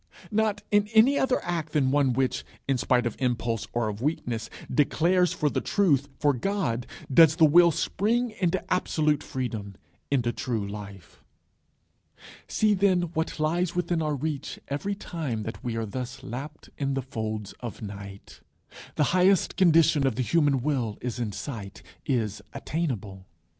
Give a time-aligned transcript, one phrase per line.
[0.31, 4.49] Not in any other act than one which, in spite of impulse or of weakness,
[4.73, 9.75] declares for the Truth, for God, does the will spring into absolute freedom,
[10.09, 11.23] into true life.
[12.47, 16.95] See, then, what lies within our reach every time that we are thus lapt in
[16.95, 18.39] the folds of night.
[18.95, 23.27] The highest condition of the human will is in sight, is attainable.